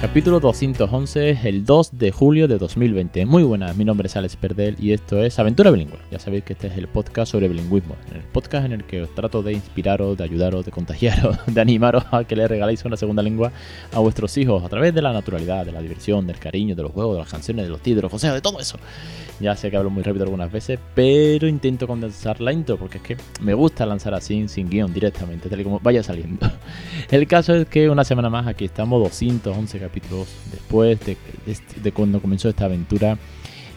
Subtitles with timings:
[0.00, 3.26] Capítulo 211, el 2 de julio de 2020.
[3.26, 5.98] Muy buenas, mi nombre es Alex Perdel y esto es Aventura Bilingüe.
[6.12, 9.12] Ya sabéis que este es el podcast sobre bilingüismo, el podcast en el que os
[9.16, 13.24] trato de inspiraros, de ayudaros, de contagiaros, de animaros a que le regaléis una segunda
[13.24, 13.50] lengua
[13.92, 16.92] a vuestros hijos a través de la naturalidad, de la diversión, del cariño, de los
[16.92, 18.78] juegos, de las canciones, de los títulos, o sea, de todo eso.
[19.40, 23.04] Ya sé que hablo muy rápido algunas veces, pero intento condensar la intro porque es
[23.04, 26.48] que me gusta lanzar así, sin guion, directamente, tal y como vaya saliendo.
[27.10, 29.87] El caso es que una semana más aquí estamos, 211 capítulos
[30.50, 33.18] después de, cuando comenzó esta aventura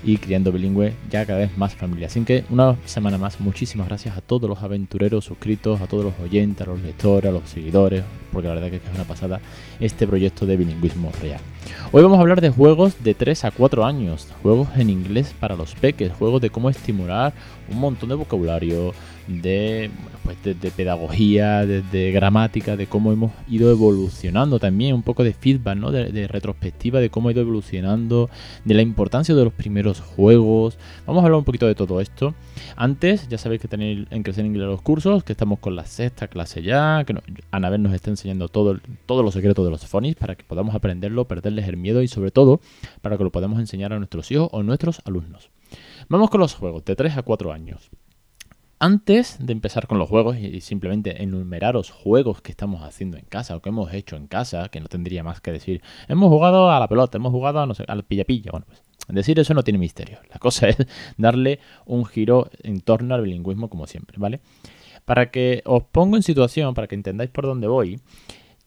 [0.03, 2.08] y criando bilingüe ya cada vez más familia.
[2.08, 6.19] Así que una semana más, muchísimas gracias a todos los aventureros suscritos, a todos los
[6.19, 9.39] oyentes, a los lectores, a los seguidores, porque la verdad que es una pasada
[9.79, 11.41] este proyecto de bilingüismo real.
[11.91, 15.55] Hoy vamos a hablar de juegos de 3 a 4 años, juegos en inglés para
[15.55, 17.33] los peques, juegos de cómo estimular
[17.71, 18.93] un montón de vocabulario,
[19.27, 19.89] de,
[20.23, 25.77] pues de, pedagogía, de, gramática, de cómo hemos ido evolucionando también, un poco de feedback,
[25.77, 25.91] ¿no?
[25.91, 28.29] de, retrospectiva de cómo ha ido evolucionando,
[28.65, 30.77] de la importancia de los primeros juegos.
[31.05, 32.33] Vamos a hablar un poquito de todo esto.
[32.75, 35.85] Antes, ya sabéis que tenéis en Crecer en Inglés los cursos, que estamos con la
[35.85, 37.15] sexta clase ya, que
[37.52, 38.20] Anabel nos está enseñando
[38.52, 42.08] todo, todos los secretos de los phonics para que podamos aprenderlo, perderles el miedo y
[42.08, 42.61] sobre todo
[43.02, 45.50] para que lo podamos enseñar a nuestros hijos o nuestros alumnos.
[46.09, 47.89] Vamos con los juegos de 3 a 4 años.
[48.80, 53.55] Antes de empezar con los juegos y simplemente enumeraros juegos que estamos haciendo en casa
[53.55, 56.80] o que hemos hecho en casa, que no tendría más que decir, hemos jugado a
[56.80, 58.49] la pelota, hemos jugado a no sé, al pilla-pilla.
[58.49, 60.17] Bueno, pues decir eso no tiene misterio.
[60.31, 60.77] La cosa es
[61.17, 64.42] darle un giro en torno al bilingüismo como siempre, ¿vale?
[65.05, 67.99] Para que os pongo en situación, para que entendáis por dónde voy,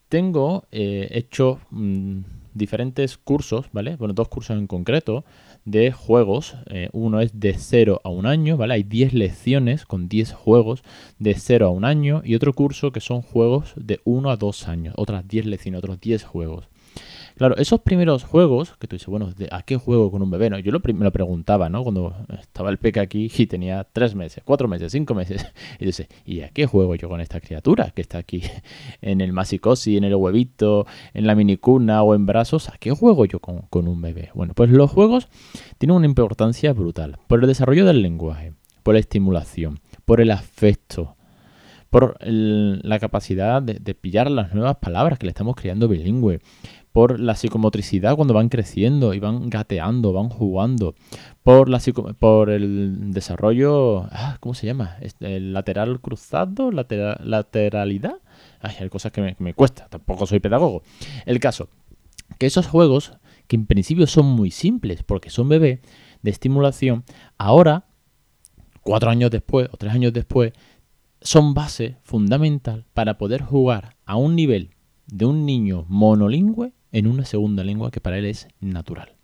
[0.09, 2.19] tengo eh, hecho mm,
[2.53, 3.95] diferentes cursos, ¿vale?
[3.97, 5.25] Bueno, dos cursos en concreto
[5.65, 6.55] de juegos.
[6.67, 8.75] Eh, uno es de 0 a un año, ¿vale?
[8.75, 10.83] Hay 10 lecciones con 10 juegos
[11.19, 14.67] de 0 a un año y otro curso que son juegos de 1 a 2
[14.67, 16.69] años, otras 10 lecciones, otros 10 juegos.
[17.35, 20.49] Claro, esos primeros juegos, que tú dices, bueno, ¿a qué juego con un bebé?
[20.49, 21.83] No, yo lo, me lo preguntaba, ¿no?
[21.83, 25.45] Cuando estaba el peque aquí y tenía tres meses, cuatro meses, cinco meses.
[25.79, 28.41] Y dice, ¿y a qué juego yo con esta criatura que está aquí
[29.01, 32.69] en el masicosi, en el huevito, en la minicuna o en brazos?
[32.69, 34.29] ¿A qué juego yo con, con un bebé?
[34.33, 35.27] Bueno, pues los juegos
[35.77, 38.53] tienen una importancia brutal por el desarrollo del lenguaje,
[38.83, 41.15] por la estimulación, por el afecto,
[41.89, 46.41] por la capacidad de, pillar las nuevas palabras que le estamos creando bilingüe,
[46.95, 50.95] por la psicomotricidad cuando van creciendo y van gateando, van jugando,
[51.43, 51.81] por, la
[52.17, 54.95] por el desarrollo, ah, ¿cómo se llama?
[55.19, 58.15] El lateral cruzado, lateralidad.
[58.61, 60.83] Ay, hay cosas que me, me cuesta, tampoco soy pedagogo.
[61.25, 61.67] El caso,
[62.39, 63.11] que esos juegos,
[63.47, 65.81] que en principio son muy simples porque son bebé
[66.21, 67.03] de estimulación,
[67.37, 67.87] ahora,
[68.83, 70.53] cuatro años después o tres años después,
[71.19, 74.69] son base fundamental para poder jugar a un nivel
[75.07, 79.15] de un niño monolingüe en una segunda lengua que para él es natural.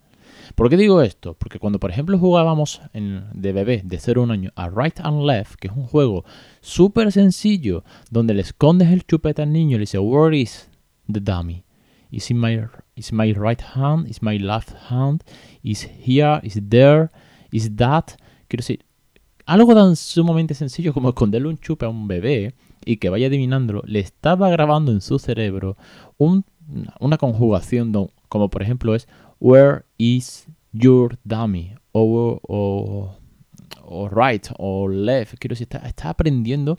[0.55, 1.35] ¿Por qué digo esto?
[1.35, 5.25] Porque cuando, por ejemplo, jugábamos de bebé de 0 a 1 año a Right and
[5.25, 6.25] Left, que es un juego
[6.59, 10.69] súper sencillo, donde le escondes el chupete al niño y le dice, Where is
[11.09, 11.63] the dummy?
[12.11, 12.59] Is it my,
[12.97, 14.09] is my right hand?
[14.09, 15.23] Is my left hand?
[15.63, 16.41] Is here?
[16.43, 17.09] Is there?
[17.53, 18.17] Is that?
[18.49, 18.83] Quiero decir,
[19.45, 23.81] algo tan sumamente sencillo como esconderle un chupe a un bebé y que vaya adivinándolo,
[23.85, 25.77] le estaba grabando en su cerebro
[26.17, 26.43] un
[26.99, 27.91] una conjugación
[28.29, 29.07] como por ejemplo es
[29.39, 31.75] Where is your dummy?
[31.93, 33.11] O,
[34.11, 35.35] right o left.
[35.39, 36.77] Quiero decir, está, está aprendiendo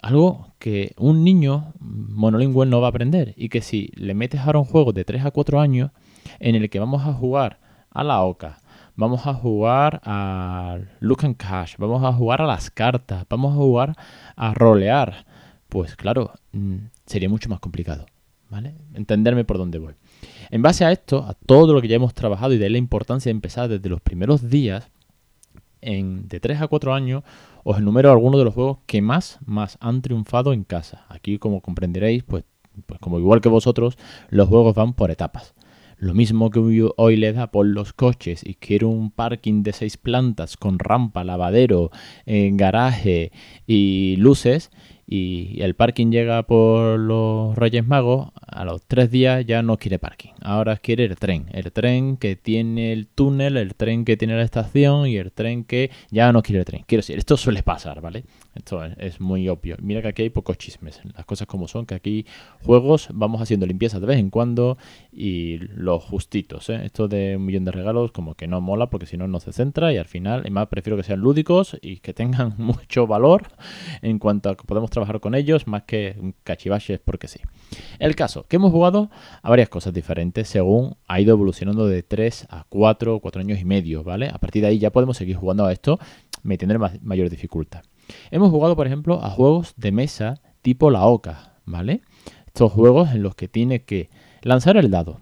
[0.00, 4.60] algo que un niño monolingüe no va a aprender y que si le metes ahora
[4.60, 5.90] un juego de 3 a 4 años
[6.38, 7.58] en el que vamos a jugar
[7.90, 8.58] a la oca,
[8.94, 13.56] vamos a jugar a look and cash, vamos a jugar a las cartas, vamos a
[13.56, 13.96] jugar
[14.36, 15.26] a rolear,
[15.68, 18.06] pues claro, mm, sería mucho más complicado.
[18.94, 19.94] Entenderme por dónde voy.
[20.50, 23.30] En base a esto, a todo lo que ya hemos trabajado y de la importancia
[23.30, 24.90] de empezar desde los primeros días,
[25.80, 27.22] en, de 3 a 4 años,
[27.64, 31.04] os enumero algunos de los juegos que más, más han triunfado en casa.
[31.08, 32.44] Aquí, como comprenderéis, pues,
[32.86, 33.98] pues como igual que vosotros,
[34.28, 35.54] los juegos van por etapas.
[35.98, 39.96] Lo mismo que hoy le da por los coches y quiero un parking de seis
[39.96, 41.90] plantas con rampa, lavadero,
[42.26, 43.32] eh, garaje
[43.66, 44.70] y luces,
[45.06, 50.00] y el parking llega por los Reyes Magos, a los tres días ya no quiere
[50.00, 50.30] parking.
[50.40, 51.46] Ahora quiere el tren.
[51.52, 55.62] El tren que tiene el túnel, el tren que tiene la estación y el tren
[55.64, 56.84] que ya no quiere el tren.
[56.86, 58.24] Quiero decir, esto suele pasar, ¿vale?
[58.56, 59.76] Esto es, muy obvio.
[59.80, 61.00] Mira que aquí hay pocos chismes.
[61.14, 62.26] Las cosas como son, que aquí
[62.64, 64.78] juegos vamos haciendo limpieza de vez en cuando
[65.12, 66.68] y los justitos.
[66.70, 66.80] ¿eh?
[66.84, 69.52] Esto de un millón de regalos como que no mola porque si no no se
[69.52, 73.48] centra y al final, y más prefiero que sean lúdicos y que tengan mucho valor
[74.02, 77.40] en cuanto a que podemos trabajar con ellos más que cachivaches porque sí.
[77.98, 79.10] El caso, que hemos jugado
[79.42, 83.64] a varias cosas diferentes según ha ido evolucionando de 3 a 4, 4 años y
[83.64, 84.28] medio, ¿vale?
[84.32, 85.98] A partir de ahí ya podemos seguir jugando a esto
[86.42, 87.82] metiendo mayor dificultad.
[88.30, 92.00] Hemos jugado, por ejemplo, a juegos de mesa tipo la OCA, ¿vale?
[92.46, 94.08] Estos juegos en los que tiene que
[94.40, 95.20] lanzar el dado,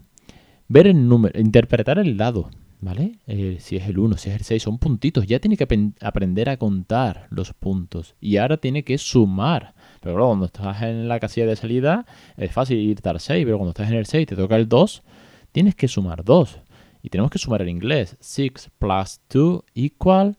[0.69, 2.51] ver el número, interpretar el dado,
[2.85, 3.19] ¿vale?
[3.27, 5.27] Eh, si es el 1, si es el 6, son puntitos.
[5.27, 5.67] Ya tiene que
[6.01, 8.15] aprender a contar los puntos.
[8.21, 9.75] Y ahora tiene que sumar.
[10.01, 12.05] Pero claro, cuando estás en la casilla de salida
[12.37, 14.69] es fácil ir al 6, pero cuando estás en el 6 y te toca el
[14.69, 15.03] 2,
[15.51, 16.61] tienes que sumar 2.
[17.03, 18.17] Y tenemos que sumar el inglés.
[18.21, 20.37] 6 plus 2 equal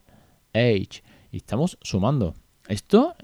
[0.54, 1.02] 8.
[1.32, 2.34] Y estamos sumando.
[2.68, 3.14] Esto,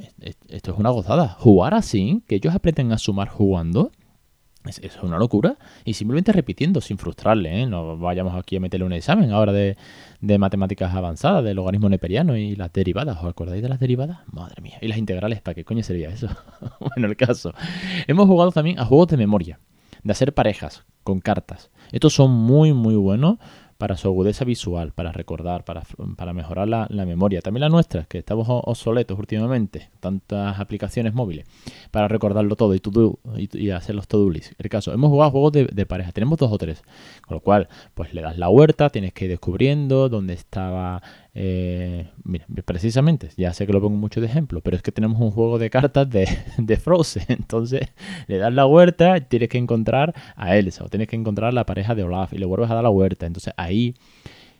[0.49, 1.29] esto es una gozada.
[1.39, 3.93] Jugar así, que ellos aprenden a sumar jugando,
[4.67, 5.57] es, una locura.
[5.85, 7.63] Y simplemente repitiendo, sin frustrarle.
[7.63, 7.67] ¿eh?
[7.67, 9.77] No vayamos aquí a meterle un examen ahora de,
[10.39, 13.19] matemáticas avanzadas, del logaritmo neperiano y las derivadas.
[13.23, 14.21] ¿Os acordáis de las derivadas?
[14.27, 14.79] Madre mía.
[14.81, 15.41] ¿Y las integrales?
[15.41, 16.29] ¿Para qué coño sería eso?
[16.81, 17.53] bueno, el caso.
[18.07, 19.59] Hemos jugado también a juegos de memoria,
[20.03, 21.71] de hacer parejas con cartas.
[21.91, 23.39] Estos son muy, muy buenos
[23.83, 25.83] para su agudeza visual, para recordar, para,
[26.17, 27.41] para mejorar la, memoria.
[27.41, 31.47] También la nuestra, que estamos obsoletos últimamente, tantas aplicaciones móviles,
[31.91, 32.81] para recordarlo todo y,
[33.55, 34.31] y, hacer los to-do.
[34.31, 36.85] El caso, hemos jugado juegos de, de, pareja, tenemos dos o tres,
[37.27, 41.03] con lo cual, pues le das la huerta, tienes que ir descubriendo dónde estaba
[41.35, 45.21] eh, mira, precisamente, ya sé que lo pongo mucho de ejemplo, pero es que tenemos
[45.21, 47.25] un juego de cartas de, de Frozen.
[47.29, 47.89] Entonces
[48.27, 51.95] le das la huerta, tienes que encontrar a Elsa o tienes que encontrar la pareja
[51.95, 53.27] de Olaf y le vuelves a dar la huerta.
[53.27, 53.95] Entonces ahí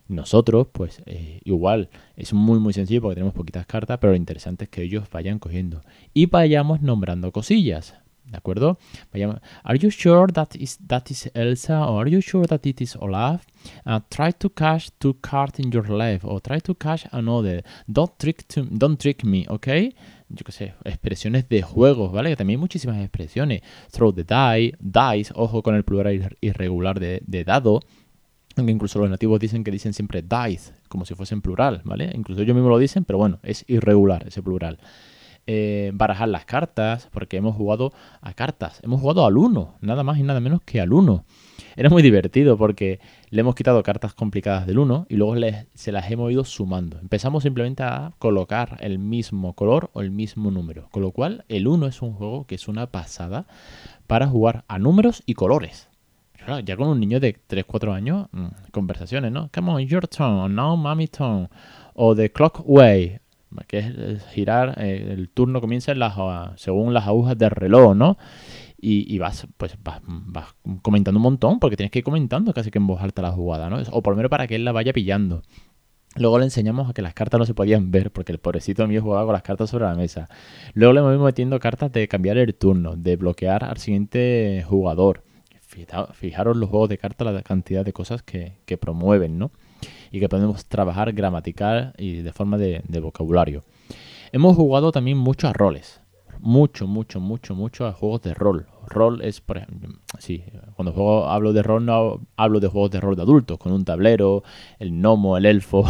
[0.09, 4.65] nosotros, pues eh, igual, es muy muy sencillo porque tenemos poquitas cartas, pero lo interesante
[4.65, 5.83] es que ellos vayan cogiendo
[6.15, 7.95] y vayamos nombrando cosillas.
[8.33, 8.79] ¿De acuerdo?
[9.63, 11.87] Are you sure that is, that is Elsa?
[11.87, 13.47] Or are you sure that it is Olaf?
[13.85, 16.25] Uh, try to cash two cards in your left.
[16.25, 17.63] Or try to cash another.
[17.87, 19.67] Don't trick, don't trick me, ¿ok?
[20.31, 22.31] Yo qué sé, expresiones de juegos, ¿vale?
[22.31, 23.61] Que también hay muchísimas expresiones.
[23.91, 27.81] Throw the die, dice, ojo con el plural irregular de, dado.
[28.57, 32.11] Aunque incluso los nativos dicen que dicen siempre dice, como si fuesen plural, ¿vale?
[32.15, 34.79] Incluso ellos mismos lo dicen, pero bueno, es irregular ese plural.
[35.49, 40.19] Eh, barajar las cartas, porque hemos jugado a cartas, hemos jugado al 1, nada más
[40.19, 41.25] y nada menos que al 1.
[41.75, 43.01] Era muy divertido porque
[43.31, 45.35] le hemos quitado cartas complicadas del 1 y luego
[45.75, 46.99] se las hemos ido sumando.
[47.01, 51.67] Empezamos simplemente a colocar el mismo color o el mismo número, con lo cual el
[51.67, 53.47] 1 es un juego que es una pasada
[54.07, 55.89] para jugar a números y colores.
[56.65, 59.49] ya con un niño de 3-4 años, mm, conversaciones, ¿no?
[59.55, 61.49] Come on, your turn, now mommy turn.
[61.95, 63.22] O The Clock Way,
[63.67, 66.15] que es girar, eh, el turno comienza en las,
[66.57, 68.19] según las agujas del reloj, ¿no?
[68.85, 70.01] Y, vas, pues vas,
[70.83, 73.71] comentando un montón, porque tienes que ir comentando casi que en voz alta la jugada,
[73.71, 73.81] ¿no?
[73.93, 75.43] O por lo menos para que él la vaya pillando.
[76.17, 79.01] Luego le enseñamos a que las cartas no se podían ver, porque el pobrecito mío
[79.01, 80.29] jugaba con las cartas sobre la mesa.
[80.75, 85.23] Luego le hemos metiendo cartas de cambiar el turno, de bloquear al siguiente jugador.
[86.13, 89.53] Fijaros los juegos de cartas, la cantidad de cosas que, que promueven, ¿no?
[90.13, 93.65] Y que podemos trabajar gramatical y de forma de, vocabulario.
[94.31, 96.01] Hemos jugado también mucho a roles.
[96.39, 98.67] Mucho, mucho, mucho, mucho a juegos de rol.
[98.89, 101.89] Rol es, por ejemplo, sí, cuando juego, hablo de rol
[102.37, 104.43] hablo de juegos de rol de adultos, con un tablero,
[104.79, 105.85] el gnomo, el elfo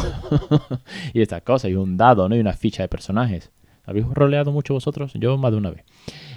[1.14, 2.37] y estas cosas, y un dado, ¿no?
[2.37, 3.50] Y una ficha de personajes.
[3.85, 5.12] ¿Habéis roleado mucho vosotros?
[5.14, 5.85] Yo más de una vez.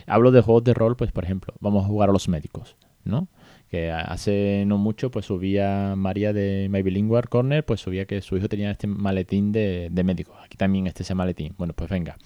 [0.08, 3.28] Hablo de juegos de rol, pues por ejemplo, vamos a jugar a los médicos, ¿no?
[3.70, 8.38] Que hace no mucho pues subía María de My Bilingual Corner, pues subía que su
[8.38, 10.36] hijo tenía este maletín de, médico.
[10.44, 11.56] Aquí también este ese maletín.
[11.58, 12.18] Bueno, pues venga,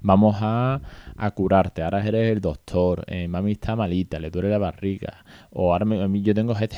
[0.00, 0.80] vamos a,
[1.34, 1.82] curarte.
[1.82, 6.08] Ahora eres el doctor, eh, mami está malita, le duele la barriga, o ahora a
[6.08, 6.70] mí yo tengo head.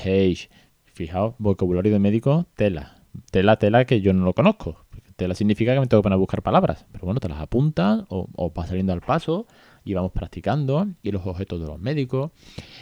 [0.94, 3.02] Fijaos, vocabulario de médico, tela.
[3.33, 4.85] Tela, tela que yo no lo conozco.
[5.16, 6.87] Tela significa que me tengo que poner a buscar palabras.
[6.92, 9.47] Pero bueno, te las apuntas o, o vas saliendo al paso
[9.85, 10.87] y vamos practicando.
[11.02, 12.30] Y los objetos de los médicos.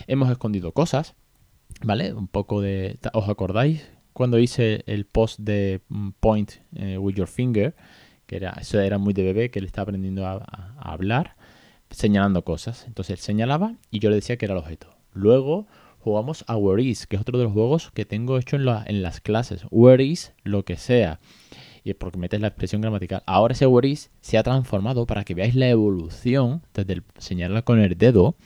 [0.07, 1.15] Hemos escondido cosas.
[1.83, 2.13] ¿Vale?
[2.13, 2.99] Un poco de...
[3.13, 7.75] ¿Os acordáis cuando hice el post de mm, Point eh, with Your Finger?
[8.27, 11.37] Que era, eso era muy de bebé, que él estaba aprendiendo a, hablar,
[11.91, 12.85] señalando cosas.
[12.87, 14.95] Entonces él señalaba y yo le decía que era el objeto.
[15.13, 15.67] Luego
[15.99, 19.03] jugamos a Where Is, que es otro de los juegos que tengo hecho en, en
[19.03, 19.65] las clases.
[19.71, 21.21] Where Is, lo que sea.
[21.85, 23.23] y porque metes la expresión gramatical.
[23.27, 27.65] Ahora ese where is se ha transformado para que veáis la evolución desde el señalar
[27.65, 28.37] con el dedo.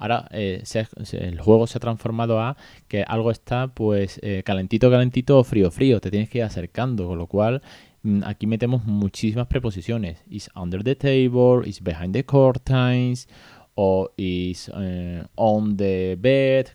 [0.00, 0.64] Ahora eh,
[1.12, 2.56] el juego se ha transformado a
[2.88, 6.00] que algo está pues eh, calentito, calentito o frío, frío.
[6.00, 7.60] Te tienes que ir acercando, con lo cual
[8.02, 10.24] mm, aquí metemos muchísimas preposiciones.
[10.30, 13.28] Is under the table, is behind the curtains,
[13.74, 16.68] o is eh, on the bed.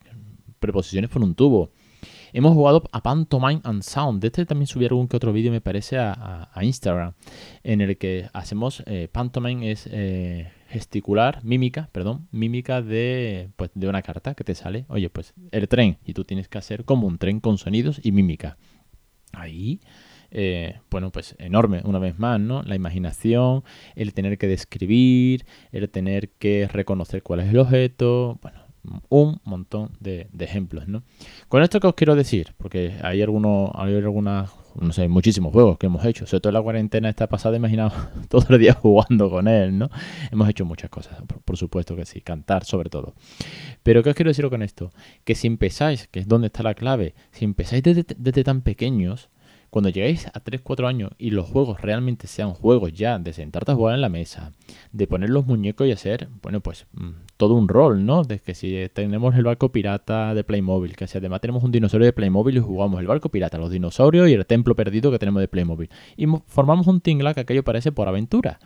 [0.59, 1.71] Preposiciones por un tubo.
[2.31, 4.21] Hemos jugado a Pantomime and Sound.
[4.21, 7.13] De este también subí algún que otro vídeo, me parece, a, Instagram,
[7.63, 13.87] en el que hacemos eh, Pantomime es eh, gesticular, mímica, perdón, mímica de, pues, de
[13.87, 14.85] una carta que te sale.
[14.89, 18.11] Oye, pues el tren, y tú tienes que hacer como un tren con sonidos y
[18.11, 18.57] mímica.
[19.33, 19.79] Ahí.
[20.31, 22.61] Eh, bueno, pues enorme, una vez más, ¿no?
[22.63, 23.63] La imaginación,
[23.95, 28.59] el tener que describir, el tener que reconocer cuál es el objeto, bueno,
[29.09, 31.03] un montón de, ejemplos, ¿no?
[31.47, 35.77] Con esto que os quiero decir, porque hay algunos, hay algunas, no sé, muchísimos juegos
[35.77, 37.93] que hemos hecho, sobre todo la cuarentena esta pasada, imaginaos
[38.29, 39.89] todos los días jugando con él, ¿no?
[40.31, 43.13] Hemos hecho muchas cosas, por, supuesto que sí, cantar sobre todo.
[43.83, 44.91] Pero ¿qué os quiero decir con esto?
[45.23, 49.29] Que si empezáis, que es donde está la clave, si empezáis desde tan pequeños,
[49.69, 53.75] cuando lleguéis a 3-4 años y los juegos realmente sean juegos ya de sentarte a
[53.75, 54.51] jugar en la mesa,
[54.91, 58.23] de poner los muñecos y hacer, bueno, pues mm, todo un rol, ¿no?
[58.23, 62.05] De que si tenemos el barco pirata de Playmobil, que si además tenemos un dinosaurio
[62.05, 65.41] de Playmobil y jugamos el barco pirata, los dinosaurios y el templo perdido que tenemos
[65.41, 65.89] de Playmobil.
[66.15, 68.59] Y formamos un tingla que aquello parece por aventura.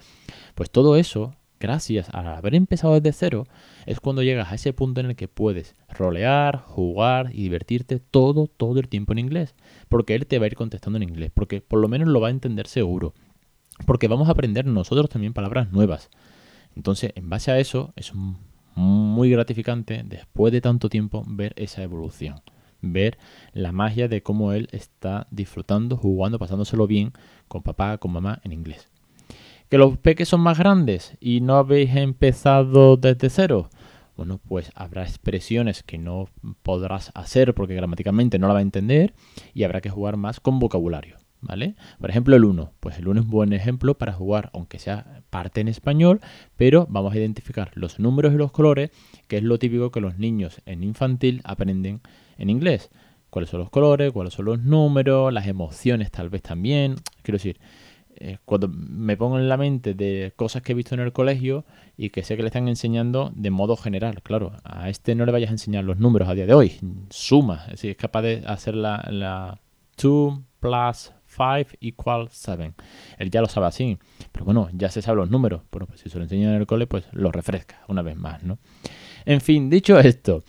[0.55, 3.47] Pues todo eso gracias a haber empezado desde cero,
[3.89, 8.46] es cuando llegas a ese punto en el que puedes rolear, jugar y divertirte todo,
[8.46, 9.55] todo el tiempo en inglés.
[9.88, 12.27] Porque él te va a ir contestando en inglés, porque por lo menos lo va
[12.27, 13.15] a entender seguro.
[13.88, 16.12] Porque vamos a aprender nosotros también palabras nuevas.
[16.75, 18.13] Entonces, en base a eso, es
[18.75, 22.41] muy gratificante después de tanto tiempo ver esa evolución.
[22.84, 23.17] Ver
[23.53, 27.12] la magia de cómo él está disfrutando, jugando, pasándoselo bien
[27.48, 28.88] con papá, con mamá en inglés.
[29.67, 33.69] ¿Que los peques son más grandes y no habéis empezado desde cero?
[34.19, 36.27] Bueno, pues habrá expresiones que no
[36.61, 39.13] podrás hacer porque gramaticalmente no la va a entender
[39.53, 41.15] y habrá que jugar más con vocabulario.
[41.39, 41.77] ¿Vale?
[42.01, 42.73] Por ejemplo, el 1.
[42.81, 46.19] Pues el 1 es un buen ejemplo para jugar, aunque sea parte en español,
[46.57, 48.91] pero vamos a identificar los números y los colores,
[49.29, 52.01] que es lo típico que los niños en infantil aprenden
[52.38, 52.89] en inglés.
[53.29, 54.11] ¿Cuáles son los colores?
[54.11, 55.31] ¿Cuáles son los números?
[55.31, 56.95] Las emociones tal vez también.
[57.21, 57.57] Quiero decir,
[58.21, 61.65] eh, cuando me pongo en la mente de cosas que he visto en el colegio
[61.95, 64.21] y que sé que le están enseñando de modo general.
[64.21, 66.73] Claro, a este no le vayas a enseñar los números a día de hoy.
[67.09, 69.61] Suma, es decir, es capaz de hacer la, la
[70.01, 72.73] 2 plus 5 equal 7.
[73.19, 73.97] Él ya lo sabe así,
[74.31, 75.61] pero bueno, ya se sabe los números.
[75.71, 78.43] Bueno, pues si se lo enseñan en el cole, pues lo refresca una vez más,
[78.43, 78.59] ¿no?
[79.25, 80.43] En fin, dicho esto,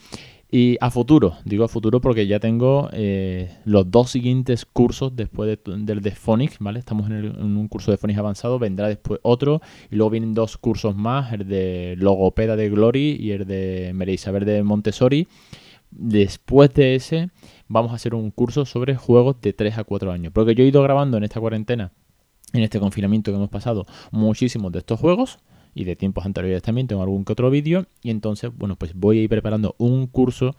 [0.50, 5.58] y a futuro, digo a futuro porque ya tengo eh, los dos siguientes cursos después
[5.64, 6.80] del de, Phonics, ¿vale?
[6.80, 10.96] Estamos en, un curso de Phonics avanzado, vendrá después otro y luego vienen dos cursos
[10.96, 15.28] más, el de Logopeda de Glory y el de María Isabel de Montessori.
[15.92, 17.30] Después de ese
[17.68, 20.66] vamos a hacer un curso sobre juegos de 3 a 4 años, porque yo he
[20.66, 21.92] ido grabando en esta cuarentena,
[22.52, 25.38] en este confinamiento que hemos pasado, muchísimos de estos juegos
[25.74, 29.18] y de tiempos anteriores también tengo algún que otro vídeo y entonces, bueno, pues voy
[29.18, 30.56] a ir preparando un curso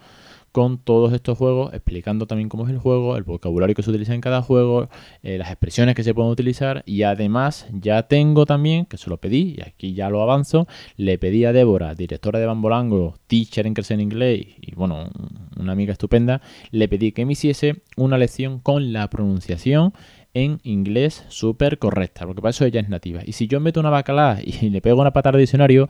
[0.51, 4.13] con todos estos juegos, explicando también cómo es el juego, el vocabulario que se utiliza
[4.13, 4.89] en cada juego,
[5.23, 9.17] eh, las expresiones que se pueden utilizar y además ya tengo también, que se lo
[9.17, 13.73] pedí y aquí ya lo avanzo, le pedí a Débora, directora de Bambolango, teacher en
[13.73, 15.09] Crecer en Inglés y bueno,
[15.57, 16.41] una amiga estupenda,
[16.71, 19.93] le pedí que me hiciese una lección con la pronunciación
[20.33, 23.21] en inglés súper correcta, porque para eso ella es nativa.
[23.25, 25.89] Y si yo meto una bacalá y le pego una patada de diccionario,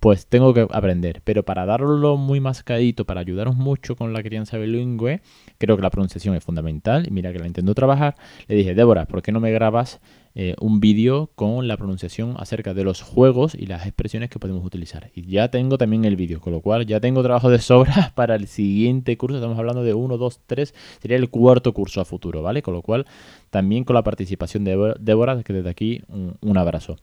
[0.00, 1.22] pues tengo que aprender.
[1.24, 5.20] Pero para darlo muy mascadito, para ayudaros mucho con la crianza bilingüe,
[5.58, 7.06] creo que la pronunciación es fundamental.
[7.06, 8.16] Y mira que la intento trabajar.
[8.48, 10.00] Le dije, Débora, ¿por qué no me grabas
[10.34, 14.64] eh, un vídeo con la pronunciación acerca de los juegos y las expresiones que podemos
[14.64, 15.10] utilizar.
[15.14, 18.34] Y ya tengo también el vídeo, con lo cual ya tengo trabajo de sobra para
[18.34, 19.36] el siguiente curso.
[19.36, 22.62] Estamos hablando de 1, 2, 3, sería el cuarto curso a futuro, ¿vale?
[22.62, 23.06] Con lo cual
[23.50, 26.96] también con la participación de Débora, que desde aquí un, abrazo.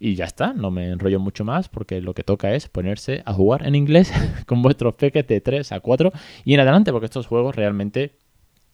[0.00, 3.32] Y ya está, no me enrollo mucho más porque lo que toca es ponerse a
[3.32, 4.12] jugar en inglés
[4.46, 6.12] con vuestros peques de 3 a 4
[6.44, 8.16] y en adelante, porque estos juegos realmente,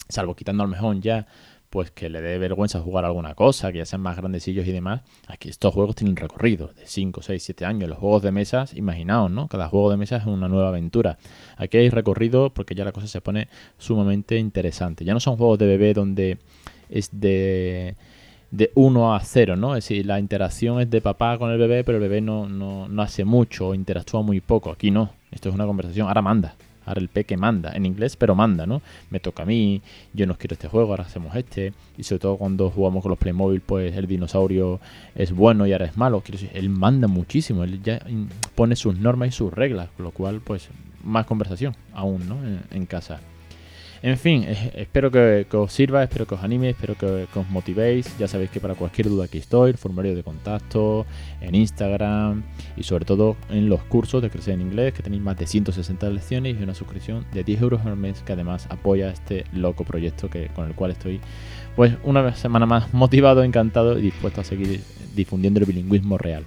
[0.08, 1.26] salvo quitando al mejor ya
[1.70, 5.02] pues que le dé vergüenza jugar alguna cosa, que ya sean más grandecillos y demás,
[5.28, 7.88] aquí estos juegos tienen recorrido de 5, 6, 7 años.
[7.88, 9.46] Los juegos de mesas, imaginaos, ¿no?
[9.46, 11.18] Cada juego de mesa es una nueva aventura.
[11.56, 13.48] Aquí hay recorrido porque ya la cosa se pone
[13.78, 15.04] sumamente interesante.
[15.04, 16.38] Ya no son juegos de bebé donde
[16.90, 17.94] es de
[18.50, 19.76] de 1 a 0, ¿no?
[19.76, 22.88] Es decir, la interacción es de papá con el bebé, pero el bebé no, no,
[22.88, 24.72] no hace mucho o interactúa muy poco.
[24.72, 25.10] Aquí no.
[25.30, 26.08] Esto es una conversación.
[26.08, 26.56] Ahora manda
[26.90, 28.82] Ahora el peque manda, en inglés, pero manda, ¿no?
[29.10, 29.80] Me toca a mí,
[30.12, 31.72] yo no quiero este juego, ahora hacemos este.
[31.96, 34.80] Y sobre todo cuando jugamos con los Playmobil, pues el dinosaurio
[35.14, 36.20] es bueno y ahora es malo.
[36.20, 38.00] Quiero decir, él manda muchísimo, él ya
[38.56, 40.68] pone sus normas y sus reglas, con lo cual, pues,
[41.04, 42.38] más conversación aún, ¿no?
[42.72, 43.20] en casa.
[44.02, 48.16] En fin, espero que, os sirva, espero que os anime, espero que, os motivéis.
[48.18, 51.04] Ya sabéis que para cualquier duda aquí estoy, el formulario de contacto,
[51.42, 52.42] en Instagram
[52.78, 56.08] y sobre todo en los cursos de Crecer en Inglés, que tenéis más de 160
[56.08, 60.30] lecciones y una suscripción de 10 euros al mes que además apoya este loco proyecto
[60.30, 61.20] que, con el cual estoy
[61.76, 64.80] pues una semana más motivado, encantado y dispuesto a seguir
[65.14, 66.44] difundiendo el bilingüismo real.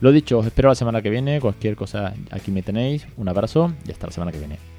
[0.00, 1.40] Lo dicho, os espero la semana que viene.
[1.40, 3.06] Cualquier cosa aquí me tenéis.
[3.16, 4.75] Un abrazo y hasta la semana que viene.